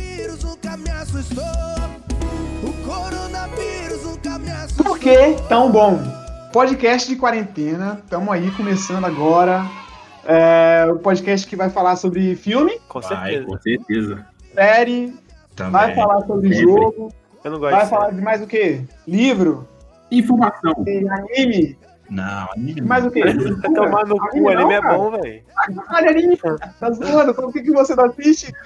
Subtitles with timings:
[0.00, 1.44] coronavírus nunca me assustou.
[2.62, 4.84] O coronavírus nunca me assustou.
[4.86, 5.98] Por que tão bom?
[6.52, 9.64] Podcast de quarentena, estamos aí começando agora.
[10.24, 13.46] É, o podcast que vai falar sobre filme, Com Vai, certeza.
[13.46, 14.26] com certeza.
[14.54, 15.14] série,
[15.56, 15.72] Também.
[15.72, 16.62] vai falar sobre Sempre.
[16.72, 17.12] jogo,
[17.42, 18.82] Eu não gosto vai de falar de mais o quê?
[19.08, 19.66] Livro,
[20.10, 20.74] Informação.
[20.86, 21.78] e anime,
[22.10, 22.80] Não, anime.
[22.80, 23.22] mais o quê?
[23.74, 25.42] Tomar no cu, anime é bom, velho.
[25.92, 28.52] Olha anime, tá zoando, por que, que você não assiste?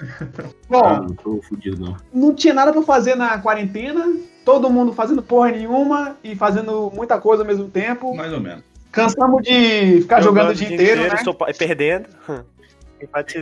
[0.67, 1.95] Ah, Bom, não tô fudido, não.
[2.11, 7.19] não tinha nada pra fazer na quarentena, todo mundo fazendo porra nenhuma e fazendo muita
[7.21, 8.15] coisa ao mesmo tempo.
[8.15, 8.63] Mais ou menos.
[8.91, 11.17] Cansamos de ficar jogando, o dia inteiro, né?
[11.17, 12.07] sopa- perdendo.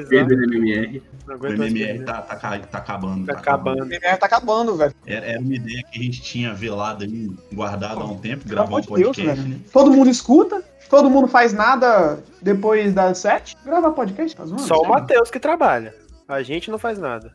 [0.10, 1.02] Pedro MMR.
[1.28, 3.26] O MMR tá, tá, tá acabando.
[3.26, 3.84] Tá acabando.
[3.84, 4.94] O MMR tá acabando, velho.
[5.06, 8.78] Era, era uma ideia que a gente tinha velado aí, guardado há um tempo, gravar
[8.78, 9.50] um Deus, podcast, velho.
[9.50, 9.60] né?
[9.72, 13.58] Todo mundo escuta, todo mundo faz nada depois das sete.
[13.66, 14.64] Gravar podcast, tá zoando?
[14.64, 15.94] Só o Matheus que trabalha.
[16.28, 17.34] A gente não faz nada.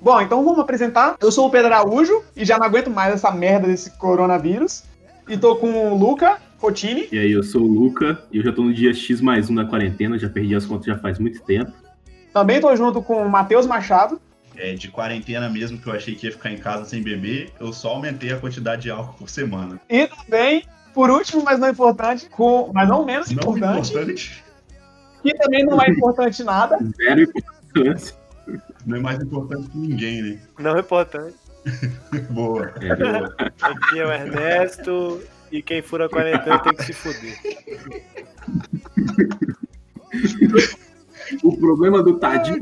[0.00, 1.16] Bom, então vamos apresentar.
[1.20, 4.84] Eu sou o Pedro Araújo e já não aguento mais essa merda desse coronavírus.
[5.28, 6.38] E tô com o Luca
[7.10, 9.54] E aí, eu sou o Luca e eu já tô no dia X mais um
[9.56, 11.72] da quarentena, já perdi as contas já faz muito tempo.
[12.32, 14.20] Também tô junto com o Matheus Machado.
[14.56, 17.72] É, de quarentena mesmo, que eu achei que ia ficar em casa sem beber, eu
[17.72, 19.80] só aumentei a quantidade de álcool por semana.
[19.90, 20.62] E também,
[20.94, 24.44] por último, mas não importante, com, mas não menos Não importante, importante,
[25.22, 28.14] que também não é importante nada, Zero importância.
[28.86, 30.38] não é mais importante que ninguém, né?
[30.58, 31.34] Não é importante.
[32.30, 32.72] Boa.
[32.80, 33.36] É, boa.
[33.60, 35.22] Aqui é o Ernesto.
[35.52, 37.38] E quem fura a quarentena tem que se fuder.
[41.44, 42.58] o problema do tadinho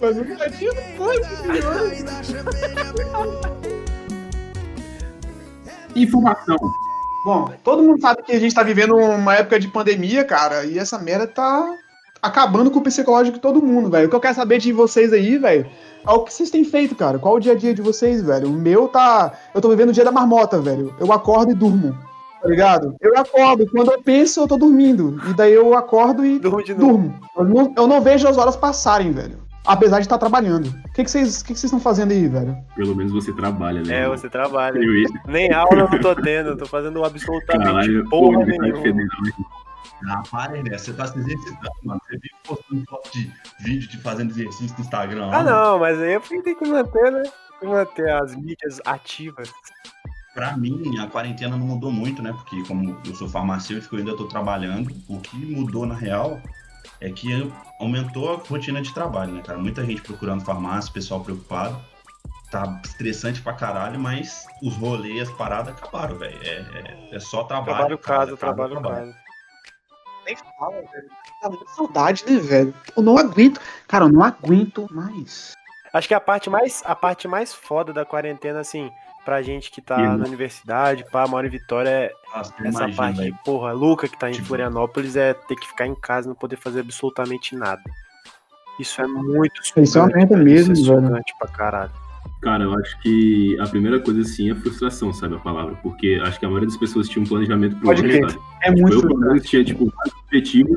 [0.00, 1.20] mas não tadinho não pode.
[5.94, 6.56] Informação.
[7.24, 10.78] Bom, todo mundo sabe que a gente tá vivendo uma época de pandemia, cara, e
[10.78, 11.74] essa merda tá
[12.22, 14.06] acabando com o psicológico de todo mundo, velho.
[14.06, 15.66] O que eu quero saber de vocês aí, velho,
[16.06, 17.18] é o que vocês têm feito, cara.
[17.18, 18.48] Qual o dia a dia de vocês, velho?
[18.48, 19.32] O meu tá.
[19.54, 20.94] Eu tô vivendo o dia da marmota, velho.
[20.98, 21.96] Eu acordo e durmo.
[22.42, 22.94] Tá ligado?
[23.00, 23.66] Eu acordo.
[23.70, 25.20] Quando eu penso, eu tô dormindo.
[25.28, 26.92] E daí eu acordo e Durmo de novo.
[26.92, 27.14] durmo.
[27.36, 29.38] Eu não, eu não vejo as horas passarem, velho.
[29.66, 30.66] Apesar de estar trabalhando.
[30.88, 32.56] O que vocês que que vocês estão fazendo aí, velho?
[32.76, 34.02] Pelo menos você trabalha, né?
[34.02, 34.78] É, você trabalha.
[35.26, 39.08] Nem aula eu não tô tendo, eu tô fazendo absolutamente Caralho, porra Universidade nenhuma.
[40.08, 40.76] Ah, para, né?
[40.76, 42.00] Você tá se exercitando, mano.
[42.06, 45.30] Você vive postando foto de vídeo de fazendo exercício no Instagram.
[45.32, 45.42] Ah, ó.
[45.42, 47.22] não, mas aí eu tem que manter, né?
[47.62, 49.52] Manter as mídias ativas.
[50.34, 52.32] Pra mim, a quarentena não mudou muito, né?
[52.32, 54.94] Porque como eu sou farmacêutico, eu ainda tô trabalhando.
[55.08, 56.40] O que mudou, na real,
[57.00, 59.58] é que aumentou a rotina de trabalho, né, cara?
[59.58, 61.82] Muita gente procurando farmácia, pessoal preocupado.
[62.50, 66.38] Tá estressante pra caralho, mas os rolês, as paradas acabaram, velho.
[66.42, 67.98] É, é, é só trabalho.
[67.98, 69.25] Trabalho casa, trabalho casa.
[70.26, 71.08] Nem fala, velho.
[71.40, 72.74] Tá muita saudade, né, velho?
[72.96, 73.60] Eu não aguento.
[73.88, 75.54] Cara, eu não aguento mais.
[75.92, 78.90] Acho que a parte mais, a parte mais foda da quarentena, assim,
[79.24, 80.16] pra gente que tá Sim.
[80.18, 83.38] na universidade, pá, mora em Vitória, é Nossa, essa imagino, parte, velho.
[83.44, 86.34] porra, Luca que tá em Tipo- Florianópolis é ter que ficar em casa e não
[86.34, 87.82] poder fazer absolutamente nada.
[88.78, 91.22] Isso é muito Isso é uma sugante, merda velho, mesmo, isso é velho.
[91.38, 91.92] pra caralho.
[92.42, 95.74] Cara, eu acho que a primeira coisa, assim, é frustração, sabe a palavra?
[95.82, 98.30] Porque acho que a maioria das pessoas tinha um planejamento pro Pode ano, crer.
[98.30, 98.42] sabe?
[98.62, 99.28] É Tipo, muito eu, pelo frustrante.
[99.34, 100.76] menos, tinha, tipo, vários objetivos.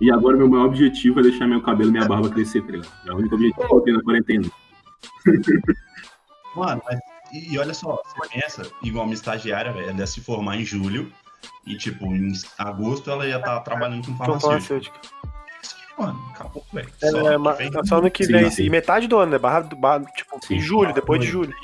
[0.00, 2.88] E agora meu maior objetivo é deixar meu cabelo e minha barba crescer, tá ligado?
[3.06, 4.50] É o único objetivo que eu tenho na quarentena.
[6.56, 6.98] Mano, mas,
[7.32, 10.64] e, e olha só, você pensa, igual uma estagiária, velho, ela ia se formar em
[10.64, 11.10] julho.
[11.66, 14.98] E, tipo, em agosto ela ia estar trabalhando com farmacêutica.
[15.98, 16.88] Mano, acabou, velho.
[17.02, 18.64] É, Só é, vem- só ano que Sim, vem, sim.
[18.64, 19.38] e metade do ano, né?
[19.38, 20.56] Barra, barra, tipo, Sim.
[20.56, 21.54] em julho, depois de julho.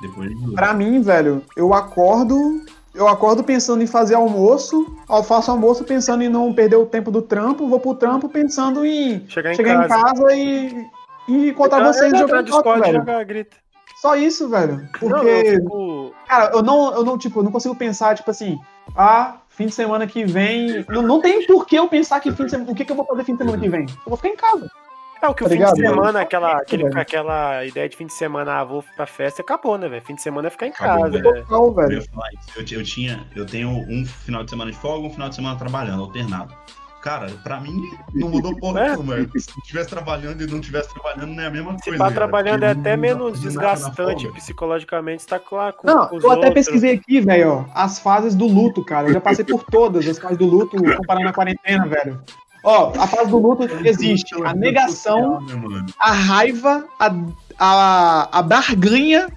[0.00, 0.54] Depois de julho.
[0.54, 2.62] Pra mim, velho, eu acordo.
[2.94, 4.96] Eu acordo pensando em fazer almoço.
[5.08, 7.68] Eu faço almoço pensando em não perder o tempo do trampo.
[7.68, 10.00] Vou pro trampo pensando em Chegar em chegar casa.
[10.00, 10.86] em casa e,
[11.28, 12.98] e encontrar Entrar- vocês jogando Discord, velho.
[12.98, 13.56] jogar grita.
[14.00, 14.76] Só isso, velho.
[14.78, 15.97] Não, Porque, eu fico...
[16.28, 18.58] cara, eu não, eu não, tipo, eu não consigo pensar, tipo assim,
[18.96, 20.84] ah, fim de semana que vem.
[20.88, 22.70] Não, não tem por que eu pensar que fim de semana.
[22.70, 23.82] O que, que eu vou fazer fim de semana que vem?
[23.88, 24.70] Eu vou ficar em casa.
[25.20, 25.94] É o que o Tá fim ligado, de velho?
[25.94, 26.98] semana, aquela, aquele, velho.
[27.00, 30.00] aquela ideia de fim de semana, ah, vou pra festa, acabou, né, velho?
[30.04, 31.32] Fim de semana é ficar em Acabou, casa, velho.
[31.34, 31.44] né?
[31.50, 32.04] Eu, velho.
[32.12, 32.74] falar isso.
[32.74, 35.58] Eu, eu tinha, eu tenho um final de semana de folga, um final de semana
[35.58, 36.54] trabalhando, alternado.
[37.02, 37.80] Cara, pra mim
[38.12, 38.90] não mudou porra É.
[38.90, 39.14] nenhuma.
[39.16, 39.30] velho.
[39.38, 41.98] Se estivesse trabalhando e não estivesse trabalhando, não é a mesma Se coisa.
[41.98, 46.24] tá cara, trabalhando é até menos desgastante psicologicamente, você tá lá com, Não, com os
[46.24, 46.54] eu até outros.
[46.66, 49.08] pesquisei aqui, velho, ó, as fases do luto, cara.
[49.08, 52.20] Eu já passei por todas as fases do luto comparando a quarentena, velho.
[52.64, 55.86] Ó, a fase do luto existe a negação, Né, mano?
[56.00, 57.14] a raiva, a,
[57.58, 59.28] a, a barganha,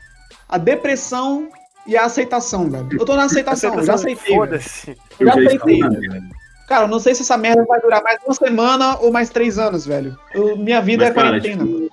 [0.49, 1.47] a depressão
[1.85, 2.89] e a aceitação, velho.
[2.91, 4.35] Eu tô na aceitação, eu já aceitei.
[4.35, 4.97] Foda-se.
[5.19, 5.79] Eu já Eu já aceitei.
[5.79, 6.23] velho.
[6.71, 9.59] Cara, eu não sei se essa merda vai durar mais uma semana ou mais três
[9.59, 10.17] anos, velho.
[10.33, 11.65] Eu- minha vida Mas, é cara, quarentena.
[11.65, 11.89] tipo,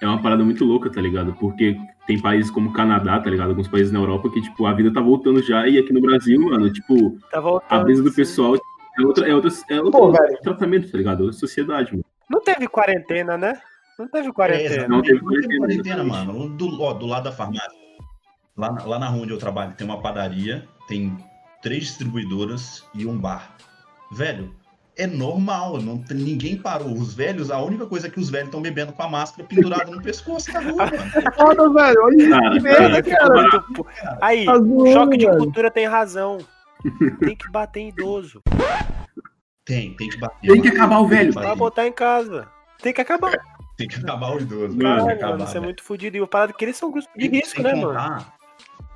[0.00, 1.34] é uma parada muito louca, tá ligado?
[1.38, 1.76] Porque
[2.06, 3.50] tem países como o Canadá, tá ligado?
[3.50, 5.68] Alguns países na Europa que, tipo, a vida tá voltando já.
[5.68, 7.84] E aqui no Brasil, mano, tipo, Tá a voltando.
[7.84, 8.16] brisa do sim.
[8.16, 10.38] pessoal é outra, é outra, é outro Pô, velho.
[10.40, 11.20] tratamento, tá ligado?
[11.20, 12.04] É outra sociedade, mano.
[12.30, 13.60] Não teve quarentena, né?
[13.98, 14.64] Não teve É, quarentena.
[14.64, 14.88] exatamente.
[14.88, 16.26] Não Não teve teve quarentena, quarentena, exatamente.
[16.38, 16.48] mano.
[16.56, 17.68] Do, ó, do lado da farmácia.
[18.56, 21.14] Lá, lá na rua onde eu trabalho tem uma padaria, tem
[21.60, 23.54] três distribuidoras e um bar.
[24.12, 24.54] Velho,
[24.96, 26.92] é normal, não ninguém parou.
[26.92, 29.90] Os velhos, a única coisa é que os velhos estão bebendo com a máscara pendurada
[29.90, 31.34] no pescoço na rua, mano.
[31.36, 32.02] Foda, velho.
[32.02, 33.34] Olha isso, Cara, que merda, cara.
[33.42, 33.86] muito pu-
[34.22, 34.54] Aí, Tá
[34.92, 35.38] choque de velho.
[35.38, 36.38] cultura tem razão.
[37.20, 38.42] Tem que bater em idoso.
[39.64, 40.38] Tem, tem que bater.
[40.52, 40.80] Tem que mano.
[40.80, 41.32] acabar o velho.
[41.32, 42.48] Pra que, botar em casa.
[42.80, 43.32] Tem que acabar.
[43.76, 44.76] tem que acabar o idoso.
[44.76, 45.64] Mano, que Caralho, acabar, mano, isso é velho.
[45.64, 46.16] muito fodido.
[46.16, 47.88] E o parado é que eles são grupos de Sem- risco, né, mano?
[47.88, 48.34] contar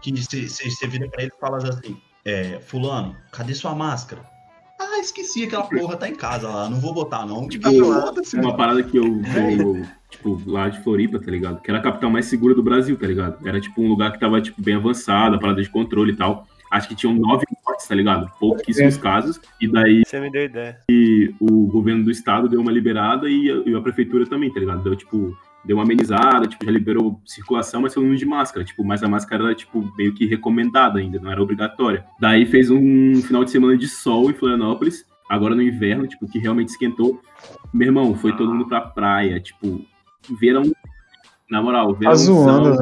[0.00, 4.22] Que você vira pra ele e fala assim: é, Fulano, cadê sua máscara?
[4.81, 7.47] Ah, esqueci aquela porra, tá em casa lá, não vou botar não.
[7.47, 8.56] Tipo, uma mano.
[8.56, 11.61] parada que eu, eu, tipo, lá de Floripa, tá ligado?
[11.61, 13.47] Que era a capital mais segura do Brasil, tá ligado?
[13.47, 16.47] Era, tipo, um lugar que tava, tipo, bem avançado, a parada de controle e tal.
[16.71, 18.31] Acho que tinham nove mortes, tá ligado?
[18.38, 19.38] Pouquíssimos casos.
[19.61, 20.79] E daí Você me deu ideia.
[21.41, 24.82] o governo do estado deu uma liberada e a, e a prefeitura também, tá ligado?
[24.82, 28.84] Deu, tipo, deu uma amenizada, tipo, já liberou circulação, mas foi um de máscara, tipo,
[28.84, 32.04] mas a máscara era, tipo, meio que recomendada ainda, não era obrigatória.
[32.18, 36.38] Daí fez um final de semana de sol em Florianópolis, agora no inverno, tipo, que
[36.38, 37.20] realmente esquentou.
[37.72, 39.84] Meu irmão, foi todo mundo pra praia, tipo,
[40.40, 40.62] verão,
[41.50, 42.76] na moral, verão, zoando, né?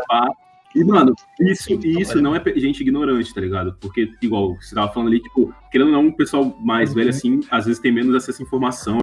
[0.74, 3.76] E, mano, isso, isso não é gente ignorante, tá ligado?
[3.80, 7.40] Porque, igual, você tava falando ali, tipo, querendo ou não, o pessoal mais velho, assim,
[7.50, 9.00] às vezes tem menos acesso à informação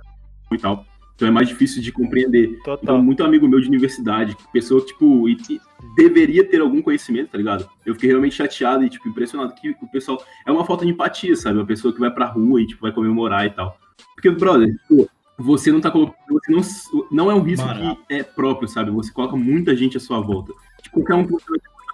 [0.51, 0.85] e tal.
[1.15, 2.57] Então é mais difícil de compreender.
[2.59, 3.01] Então, Total.
[3.01, 5.59] muito amigo meu de universidade, pessoa que, tipo, e- e
[5.95, 7.69] deveria ter algum conhecimento, tá ligado?
[7.85, 10.21] Eu fiquei realmente chateado e, tipo, impressionado que o pessoal.
[10.45, 11.57] É uma falta de empatia, sabe?
[11.57, 13.77] Uma pessoa que vai pra rua e, tipo, vai comemorar e tal.
[14.13, 16.17] Porque, brother, tipo, você não tá colocando.
[16.45, 17.65] Você não, não é um risco
[18.07, 18.91] que é próprio, sabe?
[18.91, 20.51] Você coloca muita gente à sua volta.
[20.81, 21.37] Tipo, qualquer um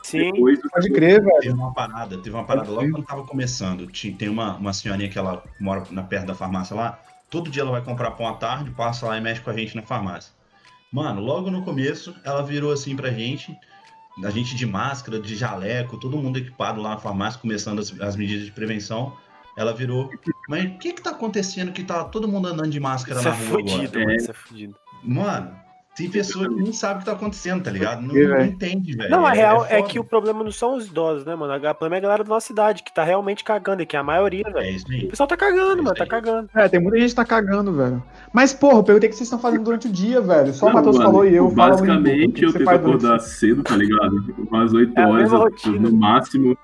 [0.03, 0.31] Sim.
[0.31, 0.59] depois.
[0.71, 1.39] Pode crer, velho.
[1.41, 3.87] Teve uma parada, teve uma parada logo quando tava começando.
[4.17, 6.99] Tem uma, uma senhorinha que ela mora na perto da farmácia lá.
[7.31, 9.75] Todo dia ela vai comprar pão à tarde, passa lá e mexe com a gente
[9.75, 10.33] na farmácia.
[10.91, 13.57] Mano, logo no começo, ela virou assim pra gente,
[14.23, 18.15] a gente de máscara, de jaleco, todo mundo equipado lá na farmácia, começando as, as
[18.17, 19.15] medidas de prevenção.
[19.57, 20.09] Ela virou,
[20.49, 23.31] mas o que que tá acontecendo que tá todo mundo andando de máscara Isso é
[23.31, 23.63] na rua agora?
[23.63, 24.11] fudido, mano.
[24.13, 24.75] Isso é fudido.
[25.03, 25.55] Mano,
[25.95, 28.01] tem pessoa que nem sabe o que tá acontecendo, tá ligado?
[28.01, 29.09] Não, É, não entende, velho.
[29.09, 29.89] Não, a real é, foda.
[29.89, 31.53] que o problema não são os idosos, né, mano?
[31.53, 33.99] O problema é a galera da nossa cidade, que tá realmente cagando, e que é
[33.99, 34.75] a maioria, É velho.
[34.75, 35.05] isso aí.
[35.05, 36.49] O pessoal tá cagando, É mano, tá cagando.
[36.55, 38.01] É, tem muita gente que tá cagando, velho.
[38.33, 40.53] Mas, porra, eu perguntei o que vocês estão fazendo durante o dia, velho.
[40.53, 41.51] Só o Não, Matheus mano, falou e eu.
[41.51, 44.33] Basicamente, o eu tento acordar cedo, tá ligado?
[44.49, 45.31] Umas 8 É horas,
[45.65, 46.57] no máximo.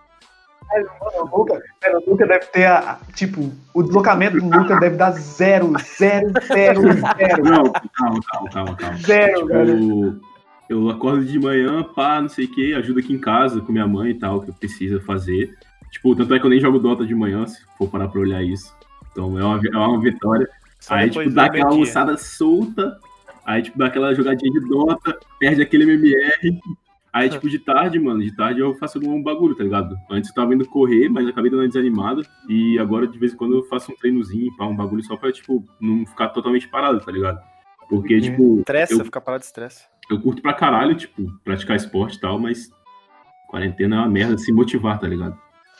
[1.19, 5.11] O Luca, velho, o Luca deve ter, a, tipo, o deslocamento do Luca deve dar
[5.11, 8.97] zero, zero, zero, zero, Não, calma, calma, calma, calma.
[8.97, 9.77] zero, velho.
[9.77, 10.27] Tipo,
[10.69, 13.87] eu acordo de manhã, pá, não sei o que, ajudo aqui em casa com minha
[13.87, 15.57] mãe e tal, que precisa fazer.
[15.91, 18.43] Tipo, tanto é que eu nem jogo Dota de manhã, se for parar pra olhar
[18.43, 18.75] isso.
[19.11, 20.47] Então é uma, é uma vitória.
[20.79, 22.99] Só aí, tipo, dá aquela almoçada solta,
[23.45, 26.59] aí, tipo, dá aquela jogadinha de Dota, perde aquele MMR.
[27.17, 29.97] Aí, tipo, de tarde, mano, de tarde eu faço algum bagulho, tá ligado?
[30.09, 32.21] Antes eu tava indo correr, mas acabei dando uma desanimada.
[32.47, 35.31] E agora, de vez em quando, eu faço um treinozinho, pá, um bagulho só pra,
[35.31, 37.39] tipo, não ficar totalmente parado, tá ligado?
[37.89, 38.21] Porque, Uhum.
[38.21, 39.86] tipo, Estressa, eu- fica parado de estresse.
[40.09, 42.69] eu curto pra caralho, tipo, praticar esporte e tal, mas
[43.47, 45.38] quarentena é uma merda se motivar, tá ligado?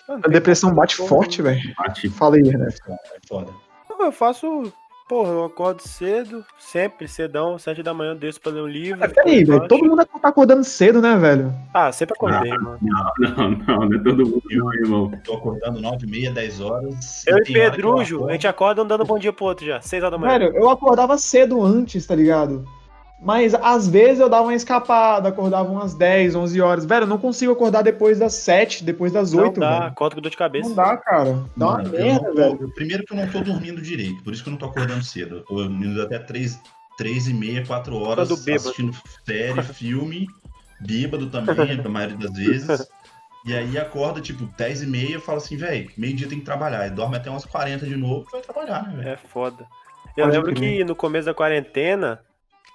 [0.08, 1.60] Mano, A depressão bate forte, velho.
[1.78, 2.10] Bate.
[2.10, 2.82] Fala aí, Ernesto.
[2.92, 3.52] É foda.
[3.90, 4.72] Não, eu faço.
[5.08, 9.00] Porra, eu acordo cedo, sempre cedão, sete da manhã, eu desço pra ler um livro.
[9.00, 9.66] Mas peraí, velho.
[9.66, 11.54] Todo mundo tá acordando cedo, né, velho?
[11.74, 12.78] Ah, sempre acordei, mano.
[12.82, 15.12] Não, não, não, não é todo mundo, não, irmão.
[15.24, 17.26] Tô acordando 9 e meia, 10 horas.
[17.26, 20.04] Eu e eu Pedrujo, a gente acorda um dando bom dia pro outro já, seis
[20.04, 20.40] horas da manhã.
[20.40, 22.66] Velho, eu acordava cedo antes, tá ligado?
[23.20, 26.86] Mas às vezes eu dava uma escapada, acordava umas 10, 11 horas.
[26.86, 29.84] Velho, eu não consigo acordar depois das 7, depois das não 8, dá, velho.
[29.92, 30.70] acordo com dor de cabeça.
[30.70, 31.44] Não dá, cara.
[31.58, 32.74] Dá uma Mano, eu merda, não tô- velho.
[32.76, 35.38] Primeiro que eu não tô dormindo direito, por isso que eu não tô acordando cedo.
[35.38, 36.60] Eu tô dormindo até 3,
[36.98, 38.96] 3 e meia, 4 horas assistindo
[39.26, 40.28] série, filme,
[40.80, 42.88] bêbado também, a maioria das vezes.
[43.46, 46.86] E aí acorda, tipo, 10 e meia e fala assim, velho, meio-dia tem que trabalhar.
[46.86, 49.10] E dorme até umas 40 de novo e vai trabalhar, né, velho?
[49.10, 49.66] É foda.
[50.16, 50.78] Eu Pode lembro crer.
[50.78, 52.20] que no começo da quarentena,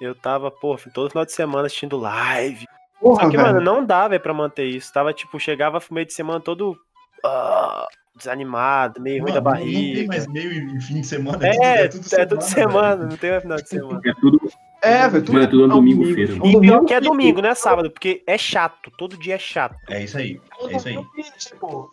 [0.04, 2.66] eu tava, pô, todo final de semana assistindo live.
[3.00, 3.48] Porra, Só que, velho.
[3.48, 4.92] mano, não dá, velho, pra manter isso.
[4.92, 6.76] Tava, tipo, chegava no meio de semana todo
[7.24, 10.06] ah, desanimado, meio ruim da Mano, Não tem barriga.
[10.08, 11.38] mais meio e fim de semana.
[11.46, 13.08] É, é tudo, tudo, semana, velho.
[13.10, 14.00] não tem mais final de semana.
[14.04, 14.40] É tudo,
[14.82, 15.32] É, velho.
[15.32, 17.54] Mano, é tudo no domingo, feira, Um E pior que é domingo, domingo, não é
[17.54, 19.76] sábado, porque é chato, todo dia é chato.
[19.88, 20.98] É isso aí, é isso aí.
[21.38, 21.90] Tipo,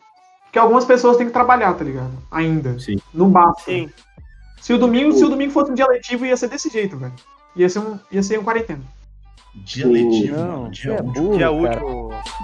[0.51, 2.11] que algumas pessoas têm que trabalhar, tá ligado?
[2.31, 2.77] Ainda.
[2.79, 2.97] Sim.
[3.13, 3.63] Não basta.
[3.63, 3.89] Sim.
[4.61, 7.13] Se o domingo, se o domingo fosse um dia letivo, ia ser desse jeito, velho.
[7.55, 8.81] Ia ser um, ia ser um quarentena.
[9.55, 11.49] Dia letivo, Não, você Dia é burro, Dia.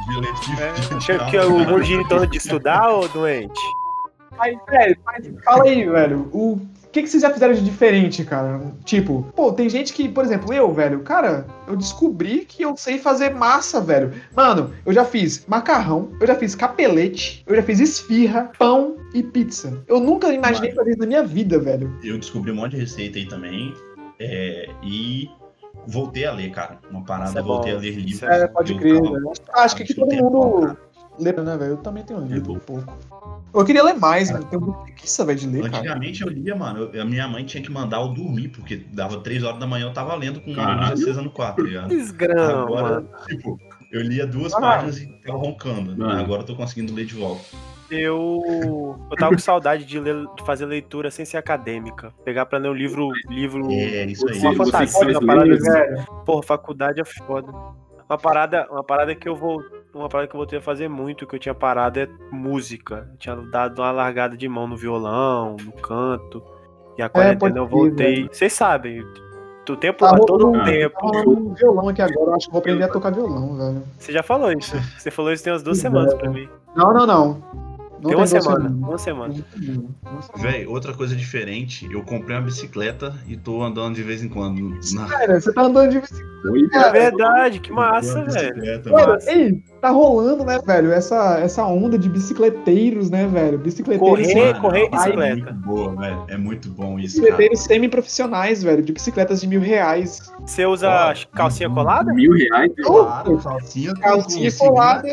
[0.09, 0.61] Dia letivo.
[0.61, 3.61] É, dia que, o mundo gira em torno de estudar, ô doente?
[4.37, 6.29] Mas, velho, mas fala aí, velho.
[6.33, 6.59] O
[6.91, 8.61] que, que vocês já fizeram de diferente, cara?
[8.83, 12.97] Tipo, pô, tem gente que, por exemplo, eu, velho, cara, eu descobri que eu sei
[12.97, 14.13] fazer massa, velho.
[14.35, 19.21] Mano, eu já fiz macarrão, eu já fiz capelete, eu já fiz esfirra, pão e
[19.21, 19.83] pizza.
[19.87, 21.93] Eu nunca imaginei fazer isso na minha vida, velho.
[22.03, 23.73] Eu descobri um monte de receita aí também.
[24.19, 25.29] É, e
[25.87, 26.79] voltei a ler, cara.
[26.89, 28.11] Uma parada, é voltei a ler livros.
[28.15, 29.31] Isso é- É, pode crer, tava- velho.
[29.53, 30.77] Acho que aqui todo mundo cara.
[31.19, 31.71] lê, né, velho?
[31.71, 32.55] Eu também tenho lido bom.
[32.55, 32.97] um pouco.
[33.53, 34.43] Eu queria ler mais, mano.
[34.45, 35.77] Tenho muita preguiça, velho, de ler, cara.
[35.77, 36.89] Antigamente eu lia, mano.
[36.93, 39.85] eu- a minha mãe tinha que mandar eu dormir, porque dava três horas da manhã
[39.85, 41.87] eu tava lendo com uma luz acesa no quarto, tá ligado?
[41.87, 43.09] Desgrama, Agora, mano.
[43.27, 43.57] tipo,
[43.93, 44.59] eu lia duas Ah.
[44.59, 45.95] páginas e tava roncando.
[45.97, 46.19] Mano.
[46.19, 47.43] Agora eu tô conseguindo ler de volta.
[47.89, 48.97] Eu.
[49.09, 52.13] Eu tava com saudade de, ler, de fazer leitura sem ser acadêmica.
[52.23, 53.09] Pegar pra ler um livro.
[53.29, 54.39] livro É, isso aí.
[54.39, 55.57] uma fantasia, uma parada.
[55.57, 56.05] velho.
[56.25, 57.51] Porra, faculdade é foda.
[58.07, 59.63] Uma parada, uma parada que eu vou.
[59.93, 63.07] Uma parada que eu voltei a fazer muito, que eu tinha parado, é música.
[63.11, 66.43] Eu tinha dado uma largada de mão no violão, no canto.
[66.97, 68.27] E a quarentena pode eu voltei.
[68.31, 69.03] Vocês sabem.
[69.67, 70.95] O tempo Tá lá, todo o tempo.
[70.95, 72.29] Tá rolando um violão aqui agora.
[72.29, 73.83] Eu acho que vou aprender a tocar violão, velho.
[73.97, 74.75] Você já falou isso.
[74.97, 76.17] Você falou isso tem umas duas semanas é.
[76.17, 76.47] pra mim.
[76.75, 77.41] Não, não, não.
[78.01, 78.69] Não Tem uma semana.
[78.69, 78.71] semanas.
[78.71, 79.33] Uma semana.
[80.37, 84.77] Véi, outra coisa diferente, eu comprei uma bicicleta e tô andando de vez em quando.
[84.93, 85.05] Na...
[85.07, 86.35] Cara, você tá andando de bicicleta.
[86.73, 88.91] É verdade, que massa, velho.
[88.91, 89.17] mano.
[89.27, 90.91] ei, tá rolando, né, velho?
[90.91, 93.57] Essa, essa onda de bicicleteiros, né, velho?
[93.59, 95.35] Bicicleteiros, Correr, sem- correr e é bicicleta.
[95.35, 96.25] muito boa, velho.
[96.27, 97.27] É muito bom isso, cara.
[97.35, 100.31] bicicleteiros semi-profissionais, velho, de bicicletas de mil reais.
[100.39, 102.13] Você usa Ó, calcinha colada?
[102.13, 102.71] Mil reais?
[102.83, 105.07] Claro, calcinha, Calcinha colada.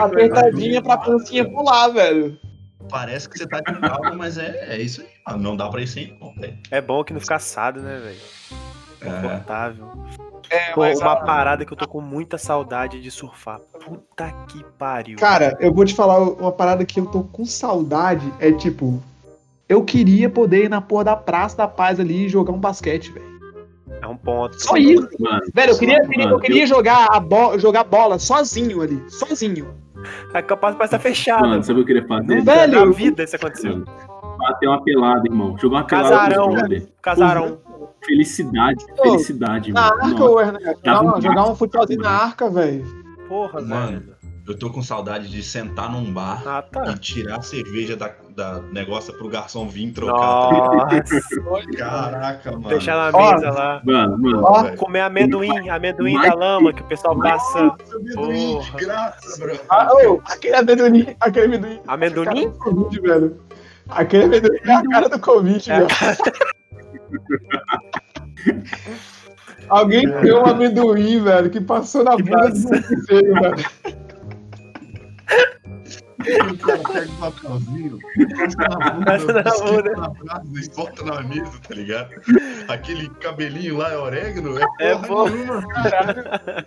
[0.00, 2.38] Apertadinha pra pancinha pular, velho.
[2.88, 5.42] Parece que você tá de calma, mas é, é isso aí, mano.
[5.42, 6.56] Não dá pra ir sem, não, velho.
[6.70, 8.16] É bom que não fica assado, né, velho?
[9.00, 9.86] É, Confortável.
[9.86, 10.25] É,
[10.74, 13.60] Pô, mas, uma ah, parada que eu tô com muita saudade de surfar.
[13.84, 15.18] Puta que pariu.
[15.18, 18.32] Cara, eu vou te falar uma parada que eu tô com saudade.
[18.38, 19.02] É tipo,
[19.68, 23.10] eu queria poder ir na porra da Praça da Paz ali e jogar um basquete,
[23.10, 23.36] velho.
[24.02, 24.60] É um ponto.
[24.62, 25.08] Só isso.
[25.18, 28.82] Mano, Velho, eu queria, eu queria, eu Mano, queria jogar, a bo jogar bola sozinho
[28.82, 29.02] ali.
[29.08, 29.74] Sozinho.
[30.34, 31.46] A capaz parece estar fechada.
[31.46, 32.42] mano, sabe o que eu queria fazer?
[32.42, 33.84] Velho, na eu- vida isso aconteceu.
[34.38, 35.56] Bater uma pelada, irmão.
[35.58, 36.48] Jogar uma pelada Casarão.
[36.48, 36.86] os brother.
[37.00, 37.58] Casarão.
[38.06, 40.04] Felicidade, felicidade, Na mano.
[40.04, 40.42] arca, Nossa.
[40.42, 40.66] Ernesto.
[40.68, 42.84] Jogar, Dava um uma- jogar um futebolzinho na arca, velho.
[43.28, 43.86] Porra, Mano.
[43.90, 44.16] velho.
[44.48, 46.92] Eu tô com saudade de sentar num bar Ah, tá.
[46.92, 50.50] e tirar a cerveja da, da negócio pro garçom vir trocar.
[50.86, 51.02] tá
[51.76, 52.68] Caraca, mano.
[52.68, 53.32] deixar na Ó.
[53.34, 53.82] mesa lá.
[53.84, 54.42] Mano, mano.
[54.44, 54.76] Ó.
[54.76, 57.58] Comer amendoim, amendoim Mas- da lama que o pessoal passa.
[57.92, 58.78] Amendoim de Porra.
[58.78, 59.58] graça, bro.
[59.68, 61.80] ah, ô, aquele amendoim, aquele amendoim.
[61.88, 62.24] Amendoim?
[62.24, 63.40] Cara do Covid, velho.
[63.88, 65.88] Aquele amendoim é a cara do Covid, É velho.
[69.68, 73.56] Alguém comeu um amendoim, velho, que passou na Que bunda do morcego, velho.
[76.52, 77.98] O cara pega um papelzinho,
[78.36, 82.10] passa na bunda, Passa na brasa e solta na mesa, tá ligado?
[82.68, 85.28] Aquele cabelinho lá é orégano, é É porra bom.
[85.28, 85.62] nenhuma.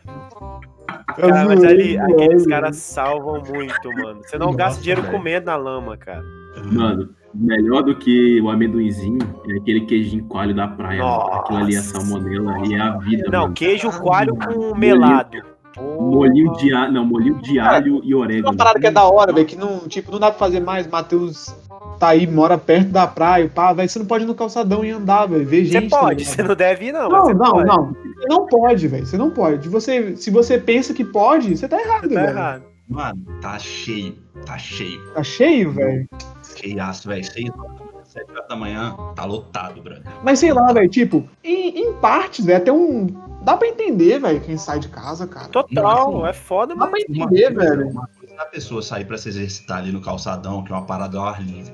[1.16, 4.22] Cara, mas ali, aqueles caras salvam muito, mano.
[4.24, 5.14] Você não Nossa, gasta dinheiro velho.
[5.14, 6.24] comendo na lama, cara.
[6.64, 11.00] Mano, melhor do que o amendoinzinho é aquele queijinho coalho da praia.
[11.00, 11.36] Nossa.
[11.40, 13.54] Aquilo ali é salmonela e é a vida, Não, mano.
[13.54, 15.38] queijo coalho com melado.
[15.80, 18.58] Molinho de alho, não, molinho de alho e Uma orégano.
[18.58, 20.88] parada que é da hora, velho, que não, tipo, não dá pra fazer mais.
[20.88, 21.56] Matheus
[22.00, 23.88] tá aí, mora perto da praia, pá, velho.
[23.88, 25.46] Você não pode ir no calçadão e andar, velho.
[25.46, 25.90] Ver Você gente.
[25.90, 27.08] tá pode, você não deve ir, não.
[27.08, 27.68] Não, você não, pode.
[27.68, 27.86] não.
[27.94, 29.06] Você não pode, velho.
[29.06, 29.70] Você não pode.
[29.70, 32.30] Você, se você pensa que pode, você tá errado, Você tá velho.
[32.38, 32.64] errado.
[32.89, 35.13] Mano, tá cheio, tá cheio.
[35.13, 36.08] Tá cheio, velho.
[36.55, 37.24] Cheiaço, velho.
[37.24, 40.03] Seis horas da manhã, sete horas da manhã, tá lotado, brother.
[40.24, 43.08] Mas sei lá, velho, tipo, em, em partes, velho, até um.
[43.43, 45.48] Dá pra entender, velho, quem sai de casa, cara.
[45.50, 47.05] Total, Não, é foda, Dá mas.
[47.05, 47.89] pra Uma entender, coisa, velho.
[47.89, 50.86] uma coisa é a pessoa sair pra se exercitar ali no calçadão, que é uma
[50.86, 51.74] parada ao ar livre.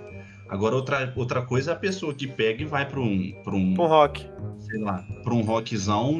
[0.49, 3.73] Agora, outra, outra coisa é a pessoa que pega e vai pra um, pra um,
[3.79, 4.29] Um rock.
[4.75, 6.19] Sei lá, pra um rockzão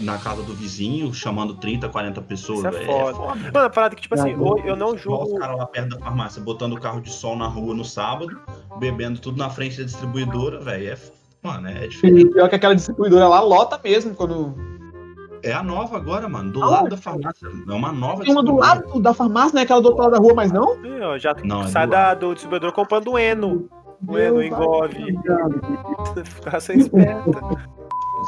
[0.00, 2.58] na casa do vizinho, chamando 30, 40 pessoas.
[2.58, 2.86] Isso é velho.
[3.14, 3.18] foda.
[3.52, 5.38] Mano, a parada que, tipo assim, É, eu, eu não Igual os julgo.
[5.38, 8.38] caras lá perto da farmácia, botando o carro de sol na rua no sábado,
[8.78, 10.88] bebendo tudo na frente da distribuidora, velho.
[10.88, 10.96] É,
[11.42, 12.30] mano, é E diferente.
[12.32, 14.54] pior que aquela distribuidora lá lota mesmo quando.
[15.40, 17.46] É a nova agora, mano, do Ah, lado da farmácia.
[17.46, 19.62] É uma nova Tem uma do lado da farmácia, né?
[19.62, 20.76] Aquela do outro lado da rua, mas não?
[21.02, 23.68] Ó, Já Não, é sai do da, do distribuidor comprando o Eno.
[24.06, 25.18] O Eno, o Engove.
[26.24, 27.40] Ficar sem esperta.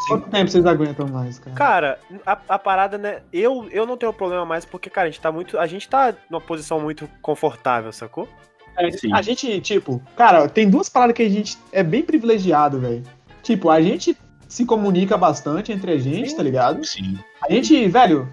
[0.08, 1.56] Quanto tempo vocês aguentam mais, cara?
[1.56, 3.22] Cara, a, a parada, né?
[3.32, 5.58] Eu, eu não tenho problema mais porque, cara, a gente tá muito.
[5.58, 8.28] A gente tá numa posição muito confortável, sacou?
[8.76, 9.12] É, Sim.
[9.12, 13.02] a gente, tipo, cara, tem duas paradas que a gente é bem privilegiado, velho.
[13.42, 14.16] Tipo, a gente
[14.48, 16.36] se comunica bastante entre a gente, Sim.
[16.36, 16.84] tá ligado?
[16.84, 17.18] Sim.
[17.42, 18.28] A gente, velho,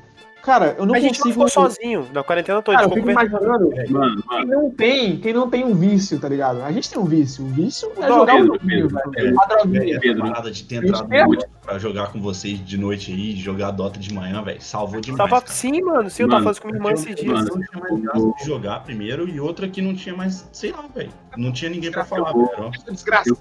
[0.48, 1.48] cara, eu não a gente não consigo.
[1.48, 2.78] ficou sozinho na quarentena toda.
[2.78, 6.30] Cara, a eu fico imaginando, Mano, quem não tem, quem não tem um vício, tá
[6.30, 6.64] ligado?
[6.64, 7.44] A gente tem um vício.
[7.44, 9.42] O vício é Não, jogar o Pedro, joguinho, Pedro, velho.
[9.42, 9.92] A droguinha.
[9.92, 10.22] Essa Pedro.
[10.24, 13.72] parada de ter entrado é, no noite pra jogar com vocês de noite aí, jogar
[13.72, 15.30] Dota de manhã, velho, salvou demais.
[15.30, 15.54] Tava, cara.
[15.54, 16.10] sim, mano.
[16.10, 17.34] Sim, eu tava Mano, isso com minha irmã esses dias.
[17.34, 20.72] mano, não tinha mais graça de jogar primeiro e outra que não tinha mais, sei
[20.72, 21.10] lá, velho.
[21.36, 22.72] Não tinha ninguém pra falar, velho.
[22.88, 23.38] eu Desgraçado.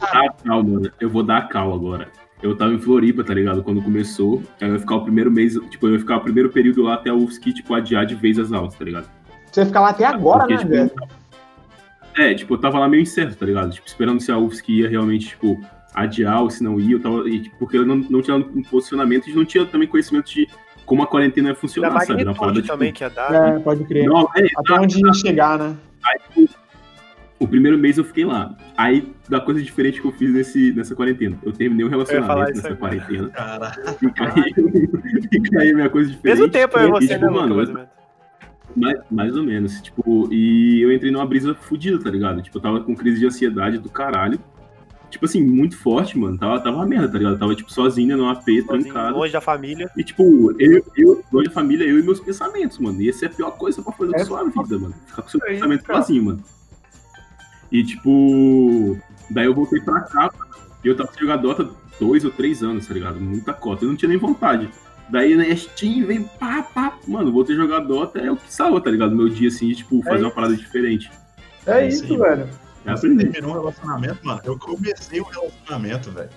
[0.49, 0.91] a.
[1.01, 2.09] Eu vou dar a cal agora.
[2.43, 3.63] Eu tava em Floripa, tá ligado?
[3.63, 4.43] Quando começou.
[4.61, 7.13] Eu ia ficar o primeiro mês, tipo, eu ia ficar o primeiro período lá até
[7.13, 9.09] o UFSC, tipo, adiar de vez as aulas, tá ligado?
[9.51, 10.93] Você vai ficar lá até agora, Porque, né, tipo, velho?
[12.17, 13.73] É, tipo, eu tava lá meio incerto, tá ligado?
[13.73, 15.61] Tipo, esperando se a UFSC ia realmente, tipo,
[15.95, 16.97] adiar ou se não ia.
[16.97, 19.89] Eu tava, e, tipo, porque eu não, não tinha um posicionamento e não tinha também
[19.89, 20.47] conhecimento de
[20.85, 22.25] como a quarentena ia Da funcionar, sabe?
[22.25, 23.35] Magnitude parada, tipo, também que ia dar.
[23.35, 24.07] É, pode crer.
[24.07, 25.77] não, é, Até onde ia chegar, né?
[27.39, 28.57] O primeiro mês eu fiquei lá.
[28.77, 31.37] Aí, da coisa diferente que eu fiz nesse, nessa quarentena.
[31.43, 33.29] Eu terminei um falar relacionamento nessa quarentena.
[33.29, 33.75] Caralho.
[33.99, 34.55] Fica aí,
[35.31, 36.39] fica aí a minha coisa diferente.
[36.39, 37.97] Mesmo tempo eu e E, você, tipo, né, mano, Mais eu- ou menos.
[38.77, 39.81] Mais, mais ou menos.
[39.81, 42.43] Tipo, e eu entrei numa brisa fodida, tá ligado?
[42.43, 44.39] Tipo, eu tava com crise de ansiedade do caralho.
[45.09, 46.37] Tipo assim, muito forte, mano.
[46.37, 47.39] Tava, tava uma merda, tá ligado?
[47.39, 49.17] Tava, tipo, sozinho no AP, Sozinho, trancado.
[49.17, 49.89] Longe da família.
[49.97, 53.01] E, tipo, eu, eu, longe da família, eu e meus pensamentos, mano.
[53.01, 54.95] E essa é a pior coisa pra fazer É com sua vida, mano.
[55.07, 56.43] Ficar com seu É pensamento sozinho, mano.
[57.71, 58.97] E, tipo,
[59.31, 60.31] daí eu voltei pra cá
[60.85, 61.69] e eu tava sem jogar Dota
[62.01, 63.21] dois ou três anos, tá ligado?
[63.21, 63.85] Muita cota.
[63.85, 64.69] Eu não tinha nem vontade.
[65.09, 66.99] Daí, né, Steam vem pá, pá.
[67.07, 69.15] Mano, voltei a jogar Dota, é o que salva, tá ligado?
[69.15, 71.11] Meu dia, assim, de, tipo, fazer uma parada diferente.
[71.67, 72.17] É É isso, aí.
[72.19, 72.49] velho.
[72.85, 73.31] É Você aprender.
[73.33, 74.41] terminou um relacionamento, mano.
[74.45, 76.31] Eu comecei o relacionamento, velho.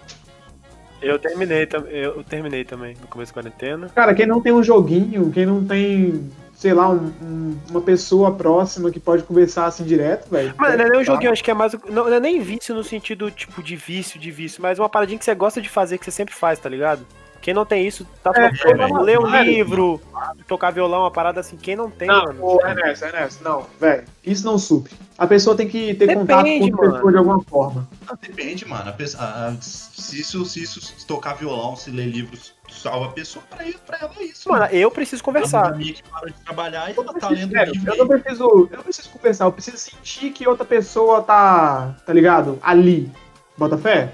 [1.01, 3.87] Eu terminei, eu terminei também no começo da quarentena.
[3.89, 6.29] Cara, quem não tem um joguinho, quem não tem,
[6.59, 10.53] sei lá, um- um- uma pessoa próxima que pode conversar assim direto, velho.
[10.57, 11.13] Mas não é nem um tá?
[11.13, 11.71] joguinho, acho que é mais.
[11.89, 15.17] Não, não é nem vício no sentido, tipo, de vício, de vício, mas uma paradinha
[15.17, 17.05] que você gosta de fazer, que você sempre faz, tá ligado?
[17.41, 19.49] Quem não tem isso, tá É, tocando, é, ler um velho.
[19.49, 20.01] livro,
[20.45, 21.55] tocar violão, uma parada assim.
[21.55, 22.43] Quem não tem, Não, mano.
[22.45, 24.03] ô, Ernesto, Ernesto, não, velho.
[24.25, 24.91] Isso não supre.
[25.17, 26.93] A pessoa tem que ter Depende, contato com mano.
[26.93, 27.87] pessoa de alguma forma.
[28.05, 28.89] Não, depende, mano.
[28.89, 33.11] A pessoa- a- a- se, isso, se isso tocar violão, se ler livros, salva a
[33.11, 34.49] pessoa, pra, ele, pra ela é isso.
[34.49, 35.73] Mano, eu preciso conversar.
[35.73, 38.69] amiga que parou de trabalhar e ela tá lendo Sério, livro eu não preciso.
[38.71, 41.95] Eu não preciso conversar, eu preciso sentir que outra pessoa tá.
[42.05, 42.59] tá ligado?
[42.61, 43.11] Ali.
[43.57, 44.13] Bota fé?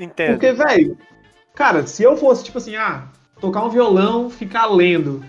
[0.00, 0.32] Entendo.
[0.32, 0.98] Porque, velho,
[1.54, 3.06] cara, se eu fosse, tipo assim, ah,
[3.40, 5.24] tocar um violão, ficar lendo.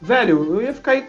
[0.00, 1.08] Velho, eu ia ficar aí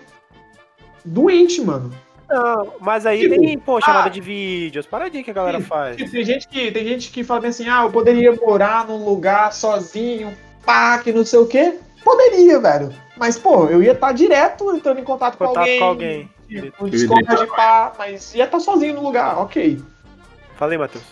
[1.06, 1.92] doente, mano.
[2.30, 5.62] Não, mas aí Tipo, tem, pô, chamada ah, de vídeo, as paradinhas que a galera
[5.62, 5.96] faz.
[5.96, 9.54] Tipo, tem gente que tem gente que fala assim, ah, eu poderia morar num lugar
[9.54, 10.34] sozinho,
[10.66, 11.80] pá, que não sei o quê.
[12.04, 12.94] Poderia, velho.
[13.18, 15.80] Mas, pô, eu ia estar direto entrando em contato, com Contato alguém.
[15.80, 16.30] com alguém.
[16.48, 19.82] Tipo, um Discord, pá, mas ia estar sozinho no lugar, ok.
[20.56, 21.04] Falei, Matheus.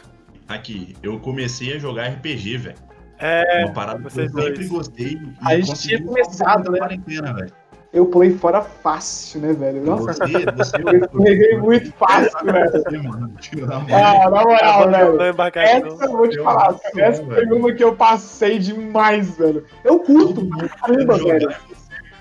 [0.48, 2.76] Aqui, eu comecei a jogar RPG, velho.
[3.18, 4.68] É, Uma parada que eu sempre dois.
[4.70, 5.18] gostei.
[5.42, 6.80] A gente tinha começado, né?
[6.80, 7.54] quarentena, velho.
[7.96, 9.82] Eu pulei fora fácil, né, velho?
[9.82, 13.66] Nossa, Você, você eu escorreguei muito fácil, velho.
[13.66, 13.88] Na mão.
[13.90, 15.22] Ah, na moral, velho.
[15.56, 19.66] Essa eu vou te falar, gosto, essa né, foi uma que eu passei demais, velho.
[19.82, 20.46] Eu curto
[20.82, 21.56] caramba, velho.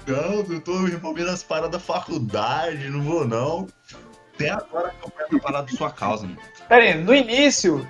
[0.07, 3.67] Não, eu tô envolvendo as paradas da faculdade, não vou não.
[4.33, 6.39] Até agora que eu quero a parada da sua causa, mano.
[6.69, 7.85] Pera aí, no início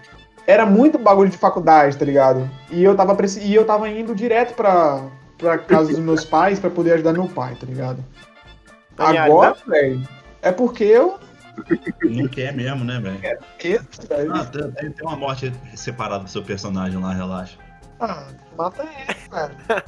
[0.47, 2.49] era muito bagulho de faculdade, tá ligado?
[2.71, 5.03] E eu tava, e eu tava indo direto pra,
[5.45, 8.05] pra casa dos meus pais pra poder ajudar meu pai, tá ligado?
[8.99, 10.09] Aliás, Agora, velho,
[10.43, 11.19] é porque eu.
[12.03, 13.21] Não quer mesmo, né, velho?
[13.21, 17.57] velho, Ah, tem, tem- tem uma morte separada do seu personagem lá, relaxa.
[18.01, 18.27] Ah,
[18.57, 19.83] mata ele, velho.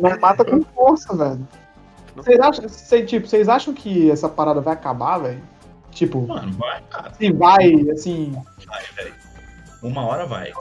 [0.00, 1.46] Mas mata com força, velho.
[2.16, 5.42] Vocês acham, cê- tipo, vocês acham que essa parada vai acabar, velho?
[5.92, 7.12] Tipo, Mano, vai, cara.
[7.14, 8.32] se vai, assim.
[8.66, 9.14] Vai, velho.
[9.82, 10.52] Uma hora vai.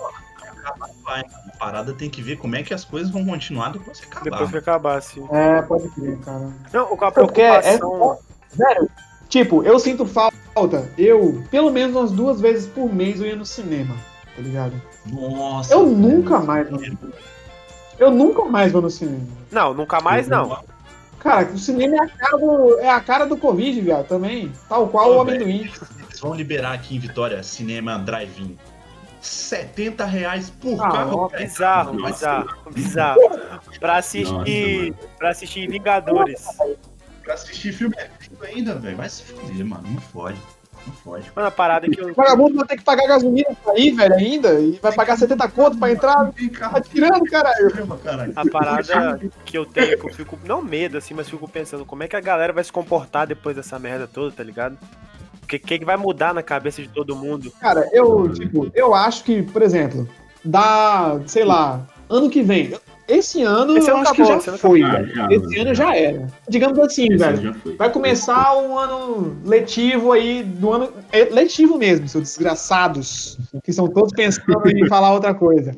[0.65, 1.21] Acabar, vai.
[1.21, 4.29] A parada tem que ver como é que as coisas vão continuar depois que acabar.
[4.31, 5.27] Depois que acabar, assim.
[5.31, 6.51] É, pode crer, cara.
[6.73, 7.61] Não, a Porque é.
[7.77, 8.17] preocupação.
[8.53, 8.89] Velho,
[9.29, 10.89] tipo, eu sinto falta.
[10.97, 13.95] Eu, pelo menos umas duas vezes por mês, eu ia no cinema,
[14.35, 14.81] tá ligado?
[15.05, 15.73] Nossa.
[15.73, 16.81] Eu nunca mais vou.
[17.99, 19.27] Eu nunca mais vou no cinema.
[19.51, 20.57] Não, nunca mais não.
[21.19, 24.51] Cara, o cinema é a cara do, é a cara do Covid, viado, também.
[24.69, 25.71] Tal qual o amendoim.
[26.07, 28.57] Eles vão liberar aqui em Vitória cinema drive-in.
[29.27, 31.17] 70 reais por Ah, carro.
[31.33, 31.37] ó.
[31.37, 32.13] Bizarro, Nossa.
[32.13, 33.21] bizarro, bizarro.
[33.79, 34.93] Pra assistir.
[35.17, 36.45] pra assistir Vingadores.
[37.23, 38.09] Pra assistir filme é
[38.45, 38.97] ainda, velho.
[38.97, 39.83] Vai se fuder, mano.
[39.87, 40.37] Não fode.
[40.85, 41.31] Não fode.
[41.35, 42.11] Mano, a parada que eu.
[42.11, 44.59] O vagabundo vai ter que pagar gasolina pra ir, velho, ainda.
[44.59, 46.31] E vai pagar 70 conto pra entrar.
[46.71, 47.97] Tá tirando, caralho.
[48.03, 48.33] caralho.
[48.35, 50.37] A parada que eu tenho, que eu fico.
[50.45, 53.55] Não medo, assim, mas fico pensando como é que a galera vai se comportar depois
[53.55, 54.77] dessa merda toda, tá ligado?
[55.45, 57.51] O que, que que vai mudar na cabeça de todo mundo?
[57.61, 60.09] Cara, eu, tipo, eu acho que, por exemplo,
[60.43, 62.73] dá, sei lá, ano que vem.
[63.07, 64.99] Esse ano Esse eu ano acho acabou, que esse já foi, acabou.
[65.05, 65.15] velho.
[65.15, 65.61] Já, Esse já.
[65.61, 66.27] ano já era.
[66.49, 67.55] Digamos assim, Esse velho.
[67.77, 70.89] Vai começar um ano letivo aí do ano.
[71.11, 73.37] é letivo mesmo, seus desgraçados.
[73.63, 75.75] Que estão todos pensando em falar outra coisa.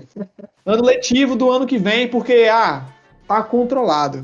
[0.66, 2.86] Ano letivo do ano que vem, porque, ah,
[3.28, 4.24] tá controlado.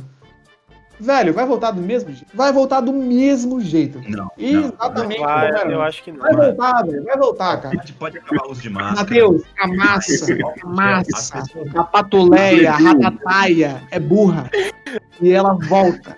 [1.03, 2.27] Velho, vai voltar do mesmo jeito?
[2.33, 4.01] Vai voltar do mesmo jeito.
[4.07, 4.23] Não.
[4.23, 4.31] não.
[4.37, 6.19] Exatamente como Vai, eu acho que não.
[6.19, 7.03] Vai voltar, velho.
[7.03, 7.75] Vai voltar, cara.
[7.75, 9.01] Pode, pode acabar o uso de máscara.
[9.01, 11.43] Matheus, a massa, a As massa,
[11.75, 14.49] a patuleia, a ratataia é burra.
[15.21, 16.15] E ela volta.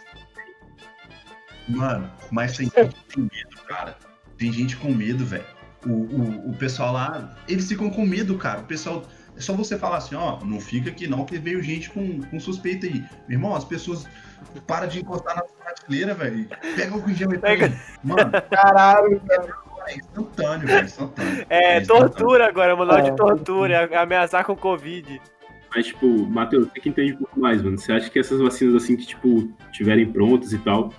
[1.67, 3.97] Mano, mas tem gente com medo, cara.
[4.37, 5.45] Tem gente com medo, velho.
[5.83, 8.61] O, o, o pessoal lá, eles ficam com medo, cara.
[8.61, 9.03] O pessoal.
[9.35, 12.39] É só você falar assim, ó, não fica aqui não, que veio gente com, com
[12.39, 13.03] suspeita aí.
[13.27, 14.07] Meu irmão, as pessoas
[14.67, 16.47] param de encostar na prateleira, velho.
[16.75, 17.69] Pega o gel e Pega.
[17.69, 17.81] pega.
[18.03, 19.21] Mano, Caralho,
[19.87, 20.85] é instantâneo, velho.
[20.85, 21.45] Instantâneo.
[21.49, 22.09] É, instantâneo.
[22.09, 23.01] tortura agora, manual É.
[23.09, 25.21] de tortura, é ameaçar com Covid.
[25.75, 27.77] Mas, tipo, Matheus, você que entende um pouco mais, mano.
[27.77, 30.93] Você acha que essas vacinas, assim, que, tipo, tiverem prontas e tal,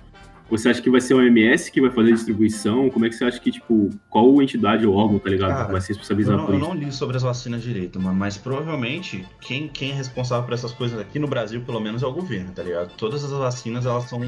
[0.49, 2.89] você acha que vai ser a OMS que vai fazer a distribuição?
[2.89, 5.49] Como é que você acha que, tipo, qual entidade ou órgão, tá ligado?
[5.49, 6.67] Cara, vai se Eu responsabilizar não, por eu isso?
[6.69, 10.71] não li sobre as vacinas direito, mano, mas provavelmente quem, quem é responsável por essas
[10.71, 12.95] coisas aqui no Brasil, pelo menos, é o governo, tá ligado?
[12.95, 14.21] Todas as vacinas, elas são,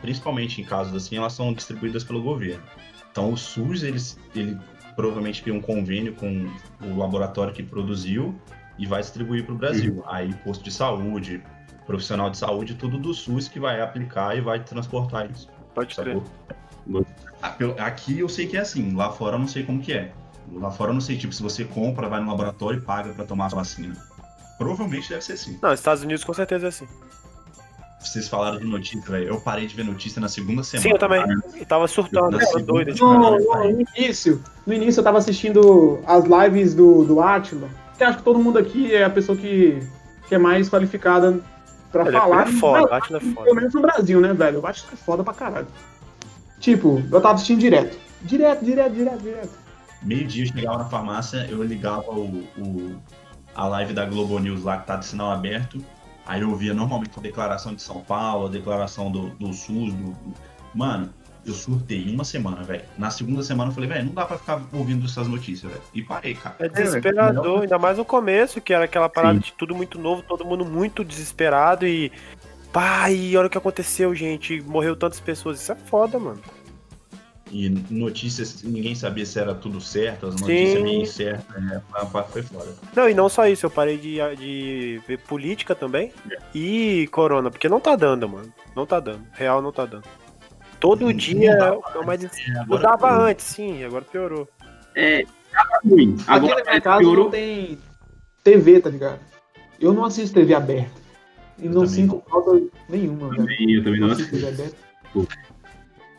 [0.00, 2.62] principalmente em casos assim, elas são distribuídas pelo governo.
[3.10, 4.56] Então o SUS, eles, ele
[4.96, 6.48] provavelmente cria um convênio com
[6.82, 8.34] o laboratório que produziu
[8.78, 10.02] e vai distribuir para o Brasil.
[10.06, 11.42] Aí posto de saúde,
[11.86, 15.48] profissional de saúde, tudo do SUS que vai aplicar e vai transportar isso.
[15.74, 16.20] Pode crer.
[17.42, 17.54] Ah,
[17.86, 20.12] Aqui eu sei que é assim, lá fora eu não sei como que é.
[20.52, 23.24] Lá fora eu não sei, tipo, se você compra, vai no laboratório e paga pra
[23.24, 23.94] tomar a vacina.
[24.58, 25.58] Provavelmente deve ser assim.
[25.62, 26.86] Não, Estados Unidos com certeza é assim.
[27.98, 29.28] Vocês falaram de notícia, velho.
[29.28, 30.82] Eu parei de ver notícia na segunda semana.
[30.88, 31.22] Sim, eu também.
[31.22, 31.34] cara.
[31.58, 32.92] E tava surtando, Na tava doido.
[32.92, 33.72] Tipo, No, no- cara.
[33.72, 38.24] no início, no início eu tava assistindo as lives do, do Atila, que acho que
[38.24, 39.80] todo mundo aqui é a pessoa que,
[40.28, 41.40] que é mais qualificada
[42.02, 42.42] pra ele falar.
[42.48, 43.54] é foda, o Atila é Pelo foda.
[43.54, 44.60] menos no Brasil, né, velho?
[44.60, 45.66] O Atila é foda pra caralho.
[46.60, 47.98] Tipo, eu tava assistindo direto.
[48.22, 49.50] Direto, direto, direto, direto.
[50.02, 52.96] Meio-dia eu chegava na farmácia, eu ligava o, o-
[53.54, 55.82] a live da Globo News lá que tá de sinal aberto.
[56.26, 59.92] Aí eu via normalmente a declaração de São Paulo, a declaração do, do SUS.
[59.92, 60.16] Do...
[60.74, 61.10] Mano,
[61.46, 62.82] eu surtei em uma semana, velho.
[62.96, 65.84] Na segunda semana eu falei, velho, não dá pra ficar ouvindo essas notícias, velho.
[65.92, 66.56] E parei, cara.
[66.58, 70.44] É desesperador, ainda mais no começo, que era aquela parada de tudo muito novo, todo
[70.44, 72.10] mundo muito desesperado e.
[73.10, 74.60] E olha o que aconteceu, gente.
[74.62, 75.60] Morreu tantas pessoas.
[75.60, 76.40] Isso é foda, mano.
[77.52, 80.82] E notícias, ninguém sabia se era tudo certo, as notícias Sim.
[80.82, 81.80] meio certas, né?
[82.10, 82.74] Foi- Foi foda.
[82.96, 86.10] Não, e não só isso, eu parei de, de ver política também
[86.52, 88.52] e corona, porque não tá dando, mano.
[88.74, 89.24] Não tá dando.
[89.34, 90.02] Real não tá dando.
[90.84, 92.30] Todo Não dia dava é uma des...
[92.46, 93.24] É, Mudava piorou.
[93.24, 94.48] antes, sim, agora piorou.
[94.94, 96.14] É, tava ruim.
[96.14, 97.24] Aqui Agora na minha é, casa piorou.
[97.24, 97.78] não tem
[98.42, 99.18] TV, tá ligado?
[99.80, 100.90] Eu não assisto TV aberta.
[101.58, 103.36] E Eu não também sinto falta nenhuma, velho.
[103.40, 104.30] Também, eu também não Não assisto.
[104.32, 104.76] TV aberta.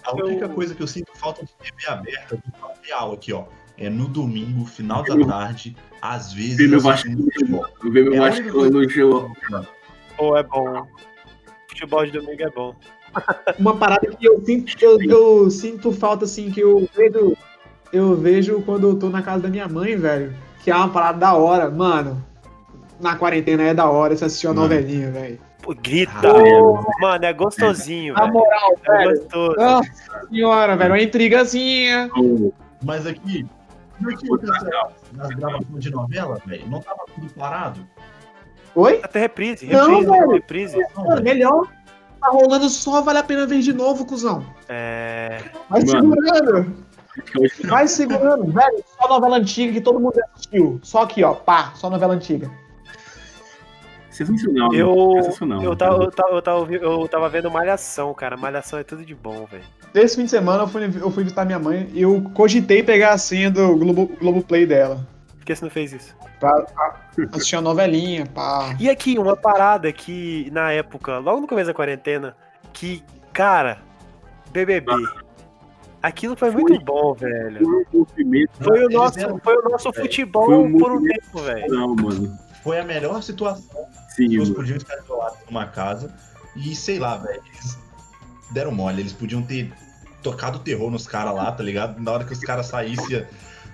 [0.03, 2.43] A única Eu- coisa que eu sinto falta de TV aberta, do
[2.81, 3.45] real aqui, ó,
[3.77, 6.57] é no domingo, final da tarde, às vezes.
[6.57, 7.67] Ver meu futebol.
[7.83, 9.37] Ver meu É Vasco no jogo.
[10.17, 10.87] Pô, é bom.
[11.69, 12.75] Futebol de domingo é bom.
[13.59, 17.37] Uma parada que eu sinto, eu, eu sinto falta, assim, que eu vejo,
[17.93, 20.33] eu vejo quando eu tô na casa da minha mãe, velho.
[20.63, 22.23] Que é uma parada da hora, mano.
[22.99, 24.67] Na quarentena é da hora você assistir uma Mano.
[24.69, 25.39] novelinha, velho.
[25.81, 26.11] Grita.
[26.23, 28.33] Ah, Mano, é gostosinho, Na velho.
[28.33, 29.09] moral, É velho.
[29.19, 29.55] gostoso.
[29.57, 29.91] Nossa
[30.29, 30.91] senhora, velho.
[30.91, 32.09] Uma intrigazinha.
[32.83, 33.45] Mas aqui,
[33.99, 37.79] não essa- nas gravações de novela, velho, não tava tudo parado.
[38.75, 38.99] Oi?
[39.03, 40.31] Até reprise, Não, reprise, velho.
[40.31, 40.77] reprise.
[40.77, 41.23] Não, Mano, velho.
[41.23, 41.67] melhor.
[42.25, 44.43] Tá rolando só, vale a pena ver de novo, cuzão.
[44.67, 45.43] É.
[45.69, 46.15] Vai Mano.
[46.15, 46.75] segurando.
[47.65, 48.83] Vai segurando, velho.
[48.99, 50.79] Só novela antiga que todo mundo assistiu.
[50.81, 51.35] Só aqui, ó.
[51.35, 52.49] Pá, só novela antiga.
[54.09, 54.73] Sensacional.
[54.73, 55.61] Eu, Sensacional.
[55.61, 58.35] eu, tava, eu, tava, eu, tava, eu tava vendo Malhação, cara.
[58.35, 59.63] Malhação é tudo de bom, velho.
[59.93, 63.13] Esse fim de semana eu fui, eu fui visitar minha mãe e eu cogitei pegar
[63.13, 65.07] a senha do Globo, Globoplay dela.
[65.45, 66.15] Por que você não fez isso?
[66.39, 66.99] Pra, pra
[67.33, 68.75] assistir uma novelinha, pá.
[68.79, 72.35] E aqui, uma parada que na época, logo no começo da quarentena,
[72.73, 73.77] que, cara,
[74.49, 74.91] BBB.
[76.01, 77.63] Aquilo foi muito bom, velho.
[77.63, 78.05] Foi um.
[78.59, 81.67] Foi o nosso, foi o nosso futebol Foi um por um tempo, velho.
[81.67, 82.35] Não, mano.
[82.63, 86.11] Foi a melhor situação Sim, que eles podiam estar isolados numa casa.
[86.55, 87.77] E sei lá, velho, eles
[88.49, 88.99] deram mole.
[88.99, 89.71] Eles podiam ter
[90.23, 92.01] tocado terror nos caras lá, tá ligado?
[92.01, 93.27] Na hora que os caras saíssem,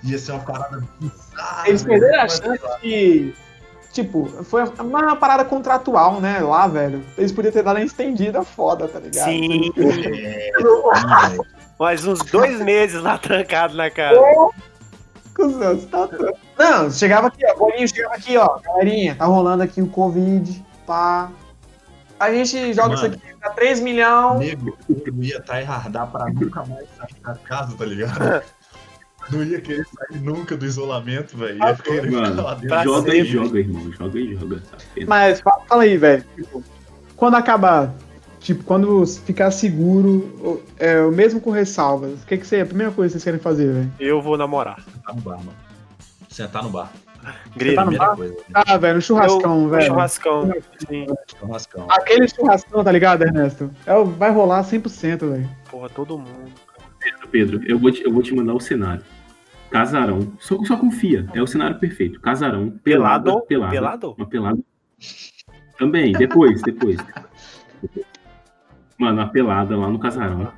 [0.04, 1.68] ia, ser uma parada bizarra.
[1.68, 2.00] Eles velho.
[2.00, 3.34] perderam a Mas, chance de.
[3.92, 6.40] Tipo, foi uma parada contratual, né?
[6.40, 7.04] Lá, velho.
[7.18, 9.26] Eles podiam ter dado uma estendida foda, tá ligado?
[9.26, 9.72] Sim.
[10.14, 11.36] É,
[11.78, 14.20] mais uns dois meses lá trancado na casa.
[15.34, 16.08] Cusão, você tá.
[16.58, 17.56] Não, chegava aqui, ó.
[17.56, 18.58] Bolinho chegava aqui, ó.
[18.60, 21.30] Galerinha, tá rolando aqui o Covid, pá.
[22.20, 22.94] A gente joga Mano.
[22.94, 24.38] isso aqui pra 3 milhões.
[24.38, 28.44] Nego, eu ia tryhardar pra nunca mais sair da casa, tá ligado?
[29.30, 31.58] Não ia querer sair nunca do isolamento, velho.
[31.58, 32.68] Ia querer ficar Mano, lá dentro.
[32.68, 33.18] pra joga sempre.
[33.20, 33.92] e joga, irmão.
[33.92, 34.62] Joga e joga.
[34.70, 35.04] sabe?
[35.06, 36.24] Mas fa- fala aí, velho.
[36.36, 36.62] Tipo,
[37.16, 37.94] quando acabar,
[38.40, 42.92] tipo, quando ficar seguro, é, o mesmo com ressalvas, o que, que você, a primeira
[42.92, 43.92] coisa que vocês querem fazer, velho?
[44.00, 44.80] Eu vou namorar.
[44.84, 45.54] Sentar no bar, mano.
[46.28, 46.92] Sentar no bar.
[47.56, 47.76] Grilo.
[47.76, 48.16] tá no Primeira bar?
[48.16, 48.36] coisa.
[48.52, 49.86] Ah, velho, churrascão, Eu- velho.
[49.86, 50.52] Churrascão.
[50.88, 51.06] Sim.
[51.38, 51.86] Churrascão.
[51.88, 53.70] Aquele churrascão, tá ligado, Ernesto?
[53.86, 55.48] É, o- vai rolar 100%, velho.
[55.70, 56.50] Porra, todo mundo.
[57.30, 59.02] Pedro, eu vou, te, eu vou te mandar o cenário.
[59.70, 60.32] Casarão.
[60.38, 61.26] Só, só confia.
[61.34, 62.20] É o cenário perfeito.
[62.20, 62.70] Casarão.
[62.84, 63.40] Pelado?
[63.42, 63.72] Pelada.
[63.72, 64.14] Pelado?
[64.18, 64.58] Uma pelada.
[65.78, 66.98] Também, depois, depois.
[68.98, 70.52] Mano, a pelada lá no casarão.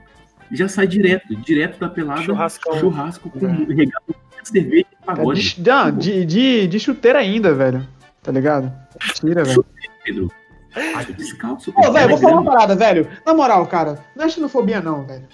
[0.53, 2.23] Já sai direto, direto da pelada.
[2.23, 2.79] Churrascão.
[2.79, 4.05] Churrasco com regado
[4.43, 5.55] de cerveja e É pagode.
[5.55, 7.87] de, não, de, de, de chuteira ainda, velho.
[8.23, 8.73] Tá ligado?
[9.15, 9.65] Tira, velho.
[10.05, 10.31] Pedro.
[10.77, 11.73] Ai, descalço.
[11.73, 12.53] Pô, velho, vou falar uma Pedro.
[12.53, 13.09] parada, velho.
[13.25, 15.27] Na moral, cara, não é xenofobia, não, velho.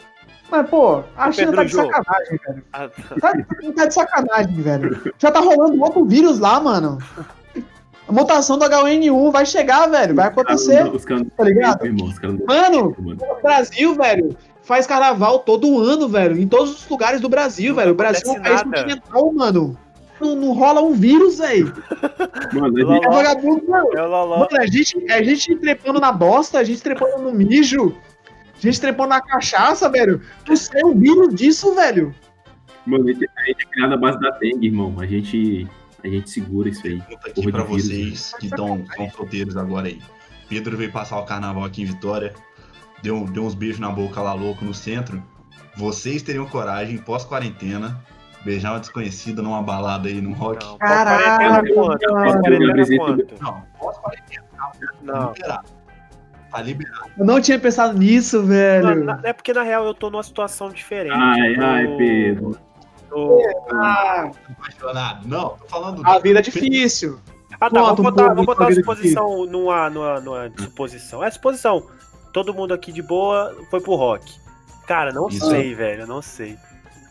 [0.50, 2.64] Mas, pô, a China tá de sacanagem, velho.
[2.72, 2.88] Ah,
[3.20, 3.32] Tá,
[3.76, 5.12] tá de sacanagem, velho.
[5.18, 6.98] Já tá rolando outro vírus lá, mano.
[8.08, 10.14] A mutação do H1N1 vai chegar, velho.
[10.14, 11.86] Vai acontecer, Os caras tá ligado?
[11.86, 12.08] irmão,
[12.46, 13.18] Mano, mano.
[13.38, 16.36] o Brasil, velho, faz carnaval todo ano, velho.
[16.36, 17.92] Em todos os lugares do Brasil, Não velho.
[17.92, 19.78] O Brasil é um país continental, mano.
[20.20, 21.72] Não, não rola um vírus, velho.
[22.52, 23.88] Mano, a Lá, gente- É vagabundo, mano.
[23.94, 24.38] É o Loló.
[24.40, 27.94] Mano, a gente, a gente trepando na bosta, a gente trepando no mijo,
[28.60, 30.20] gente trepando na cachaça, velho.
[30.48, 32.14] Não sei o vírus disso, velho.
[32.86, 34.94] mano, a gente a gente é criado à base da dengue, irmão.
[34.98, 35.66] A gente,
[36.04, 37.00] a gente segura isso aí.
[37.00, 38.84] Pergunta aqui Porra pra vírus, vocês que estão
[39.16, 40.00] solteiros agora aí.
[40.48, 42.34] Pedro veio passar o carnaval aqui em Vitória,
[43.02, 45.22] deu, deu uns beijos na boca lá louco no centro.
[45.76, 48.04] Vocês teriam coragem, pós-quarentena,
[48.44, 50.64] beijar uma desconhecida numa balada aí, num rock?
[50.64, 51.74] Não, Caralho?
[53.40, 54.44] Não, pós-quarentena.
[55.02, 55.24] Não.
[56.50, 57.10] Tá liberado.
[57.18, 59.04] Eu não tinha pensado nisso, velho.
[59.04, 61.12] Não, É porque na real eu tô numa situação diferente.
[61.14, 62.56] Ai, Eu ai, tô- Pedro.
[63.08, 65.28] tô- Ah, Apaixonado.
[65.28, 66.02] Não, tô falando.
[66.06, 67.18] a vida é difícil.
[67.60, 71.22] Ah, tá, vamos botar, da botar uma vida suposição numa, numa, numa suposição.
[71.22, 71.86] É suposição.
[72.32, 74.32] Todo mundo aqui de boa foi pro rock.
[74.86, 75.46] Cara, não Isso.
[75.48, 76.56] sei, velho, não sei.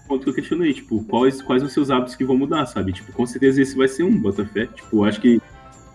[0.07, 2.91] ponto que eu questionei, tipo, quais, quais os seus hábitos que vão mudar, sabe?
[2.91, 4.65] Tipo, com certeza esse vai ser um, Botafé.
[4.65, 5.39] Tipo, acho que.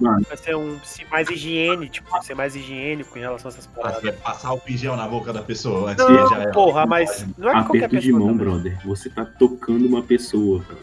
[0.00, 3.66] Mano, Vai ser um se mais higiene, tipo, ser mais higiênico em relação a essas
[3.66, 4.02] Você paradas.
[4.02, 6.52] vai passar o gel na boca da pessoa antes Não, de beijar ela.
[6.52, 8.18] porra, mas não é qualquer aperto de pessoa.
[8.18, 8.44] mão, também.
[8.44, 8.78] brother.
[8.86, 10.80] Você tá tocando uma pessoa, cara.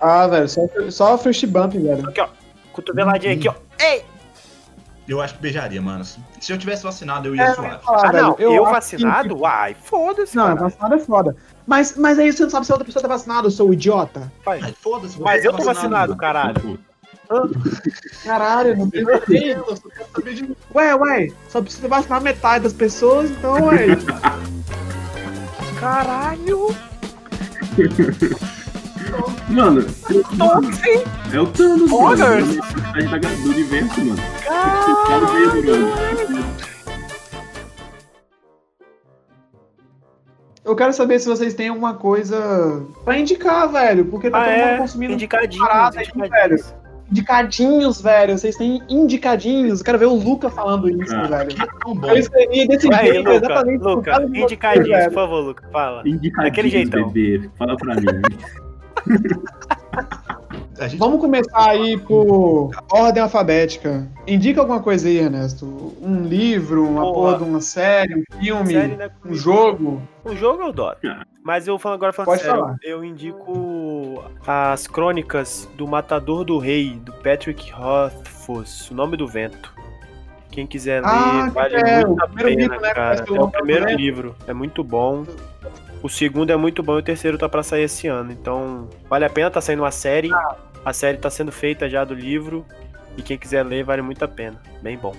[0.00, 2.08] Ah, velho, só, só first bump, velho.
[2.08, 2.28] Aqui, ó.
[2.72, 3.54] Cotoveladinha aqui, ó.
[3.80, 4.04] Ei!
[5.06, 6.02] Eu acho que beijaria, mano.
[6.04, 6.18] Se
[6.50, 7.78] eu tivesse vacinado, eu ia É, suave.
[7.84, 9.36] falar, Ah, velho, não, eu, acho vacinado?
[9.38, 10.60] Uai, foda-se, que- Não, cara.
[10.60, 11.36] vacinado é foda.
[11.66, 14.32] Mas, mas aí você não sabe se a outra pessoa tá vacinada, seu idiota.
[14.44, 15.20] Pai, Mas foda-se.
[15.20, 16.78] Mas você eu tô tá vacinado, caralho.
[18.24, 22.72] Caralho, não tem Eu só quero saber de Ué, ué, só precisa vacinar metade das
[22.72, 23.86] pessoas, então, ué.
[25.80, 26.74] Caralho!
[29.48, 29.82] Mano,
[30.38, 31.04] Toxi!
[31.32, 32.54] é o Thanos, Olha, mano.
[32.54, 34.22] É a metade da- do universo, mano.
[34.44, 35.94] Caralho!
[40.64, 44.06] Eu quero saber se vocês têm alguma coisa pra indicar, velho.
[44.06, 44.78] Porque tá Ah, todo mundo é?
[44.78, 45.12] consumindo
[45.58, 46.74] parada aí, indicadinhos.
[47.10, 48.36] Indicadinhos, velho.
[48.38, 49.80] Vocês têm indicadinhos.
[49.80, 51.26] Eu quero ver o Luca falando isso, Ah.
[51.26, 51.50] velho.
[51.82, 52.08] tão bom.
[52.08, 53.80] Eu escrevi desse Vai jeito, Luca, exatamente.
[53.82, 55.04] por Luca, você, indicadinhos, velho.
[55.10, 56.02] por favor, Luca, fala.
[56.08, 57.08] Indicadinhos, Daquele jeitão.
[57.10, 57.50] bebê.
[57.58, 58.06] Fala pra mim.
[60.80, 64.08] Gente Vamos começar aí por ordem alfabética.
[64.26, 65.94] Indica alguma coisa aí, Ernesto.
[66.02, 67.12] Um livro, uma Porra.
[67.14, 70.02] porra de uma série, um filme, Série, né, um jogo.
[70.24, 70.98] O jogo eu adoro.
[71.06, 71.24] Ah.
[71.44, 72.76] Mas eu falo agora falando Pode sério, falar.
[72.82, 79.72] eu indico as crônicas do Matador do Rei, do Patrick Rothfuss, O Nome do Vento.
[80.50, 83.24] Quem quiser ler, Ah, vale é, muito o a primeiro pena, livro, né, cara.
[83.28, 83.96] É o primeiro Vento.
[83.98, 85.24] livro, é muito bom.
[86.04, 88.30] O segundo é muito bom e o terceiro tá pra sair esse ano.
[88.30, 90.28] Então, vale a pena, tá saindo uma série.
[90.84, 92.62] A série tá sendo feita já do livro.
[93.16, 94.60] E quem quiser ler, vale muito a pena.
[94.82, 95.16] Bem bom.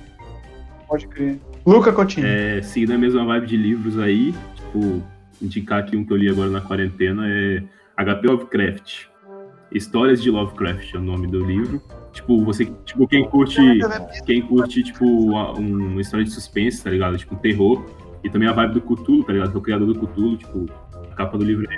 [0.87, 1.39] Pode crer.
[1.65, 2.27] Luca Coutinho.
[2.27, 5.01] É, seguindo a mesma vibe de livros aí, tipo,
[5.41, 7.63] indicar aqui um que eu li agora na quarentena é
[7.97, 9.05] HP Lovecraft.
[9.71, 11.81] Histórias de Lovecraft é o nome do livro.
[12.13, 13.59] Tipo, você, tipo, quem curte,
[14.27, 17.17] quem curte, tipo, a- um- uma história de suspense, tá ligado?
[17.17, 17.83] Tipo, terror.
[18.25, 19.51] E também a vibe do Cthulhu, tá ligado?
[19.51, 20.65] Que é o criador do Cthulhu, tipo,
[21.11, 21.77] a capa do livro é.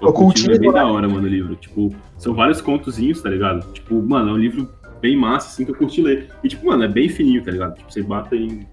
[0.00, 1.56] O Ocultismo, Cthulhu é bem da hora, mano, o livro.
[1.56, 3.72] Tipo, são vários contozinhos, tá ligado?
[3.72, 6.28] Tipo, mano, é um livro bem massa, assim, que eu curti ler.
[6.44, 7.76] E, tipo, mano, é bem fininho, tá ligado?
[7.76, 8.68] Tipo, você bate em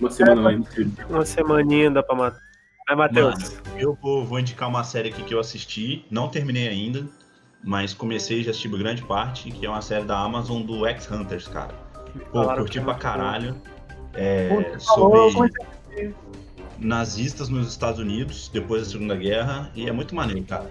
[0.00, 0.90] uma semana lá inteira.
[1.08, 2.40] Uma semaninha dá pra matar.
[2.88, 3.60] Vai, Matheus.
[3.78, 7.06] Eu vou, vou indicar uma série aqui que eu assisti, não terminei ainda,
[7.64, 11.48] mas comecei e já assisti grande parte, que é uma série da Amazon do X-Hunters,
[11.48, 11.74] cara.
[12.32, 13.56] Pô, curti pra era caralho.
[14.14, 15.52] É, falou, sobre
[16.78, 20.70] nazistas nos Estados Unidos depois da Segunda Guerra e é muito maneiro, cara.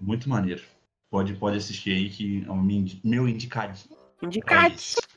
[0.00, 0.62] Muito maneiro.
[1.10, 3.94] Pode, pode assistir aí que é o meu indi- meu indicadinho.
[4.22, 4.26] É.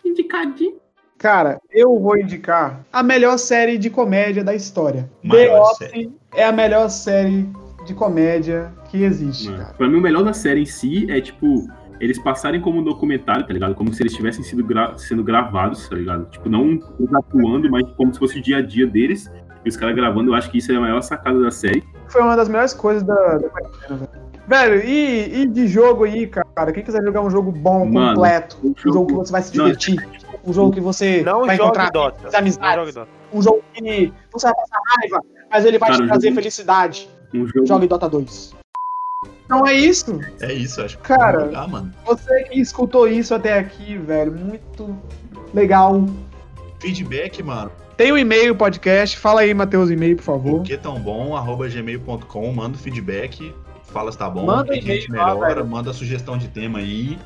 [0.08, 0.76] Indicadinho.
[1.18, 5.10] Cara, eu vou indicar a melhor série de comédia da história.
[5.22, 7.48] The Maior Office é a melhor série
[7.86, 9.74] de comédia que existe, Mano, cara.
[9.76, 11.68] Pra mim, o melhor da série em si é, tipo,
[12.00, 13.74] eles passarem como um documentário, tá ligado?
[13.76, 16.26] Como se eles tivessem sido gra- sendo gravados, tá ligado?
[16.30, 16.80] Tipo, não
[17.16, 19.32] atuando, mas como se fosse o dia a dia deles.
[19.64, 21.84] E os caras gravando, eu acho que isso é a maior sacada da série.
[22.08, 23.48] Foi uma das melhores coisas da, da
[23.96, 24.10] velho.
[24.48, 26.72] Velho, e, e de jogo aí, cara?
[26.72, 29.58] Quem quiser jogar um jogo bom, Mano, completo, um jogo jogo- que você vai se
[29.58, 30.08] Não, divertir,
[30.46, 32.30] um jogo que você Não vai encontrar Dota.
[32.32, 33.10] Não amizades, Dota.
[33.34, 37.10] um jogo que você vai passar raiva, mas ele vai Cara, te trazer jogo- felicidade.
[37.34, 37.66] Um jogo.
[37.66, 38.56] Jogue Dota 2.
[39.46, 40.20] Então é isso.
[40.42, 41.94] É isso, acho que Cara, vou jogar, mano.
[42.06, 44.98] Você que escutou isso até aqui, velho, muito
[45.54, 46.04] legal.
[46.80, 47.72] Feedback, mano.
[47.96, 49.18] Tem o e-mail, podcast.
[49.18, 50.64] Fala aí, Matheus, e-mail, por favor.
[50.64, 51.36] Que tão bom?
[51.36, 53.54] Arroba gmail.com, manda o feedback,
[53.84, 55.68] fala se tá bom, Manda que a gente lá, melhora, velho.
[55.68, 57.18] manda sugestão de tema aí.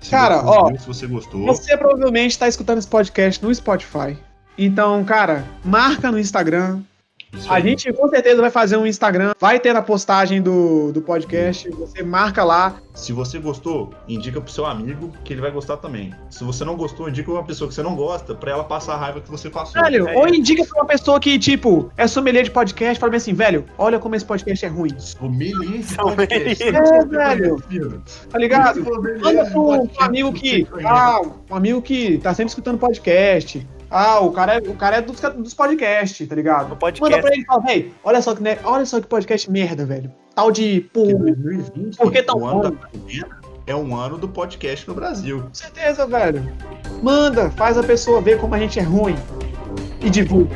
[0.00, 1.46] Se Cara, ó, se você gostou.
[1.46, 4.16] Você provavelmente está escutando esse podcast no Spotify.
[4.56, 6.80] Então, cara, marca no Instagram.
[7.48, 9.32] A gente com certeza vai fazer um Instagram.
[9.38, 11.68] Vai ter na postagem do, do podcast.
[11.70, 12.76] Você marca lá.
[12.94, 16.12] Se você gostou, indica pro seu amigo que ele vai gostar também.
[16.30, 18.94] Se você não gostou, indica pra uma pessoa que você não gosta pra ela passar
[18.94, 19.80] a raiva que você passou.
[19.82, 20.36] Velho, é ou isso.
[20.36, 22.98] indica pra uma pessoa que, tipo, é sommelier de podcast.
[22.98, 24.98] Fala bem assim, velho, olha como esse podcast é ruim.
[24.98, 26.64] Sommelier de podcast.
[26.64, 28.02] É, velho.
[28.30, 28.82] Tá ligado?
[29.22, 30.66] Manda pro, amigo que.
[30.84, 33.66] Ah, um amigo que tá sempre escutando podcast.
[33.90, 36.76] Ah, o cara é, o cara é dos, dos podcasts, tá ligado?
[36.76, 37.00] Podcast.
[37.00, 39.86] Manda pra ele e fala, véi, olha só que ne- olha só que podcast merda,
[39.86, 40.12] velho.
[40.34, 40.82] Tal de.
[40.94, 42.78] Com 2020, Por que tão o ano
[43.66, 45.44] é um ano do podcast no Brasil.
[45.52, 46.50] certeza, velho.
[47.02, 49.16] Manda, faz a pessoa ver como a gente é ruim.
[50.00, 50.54] E divulga.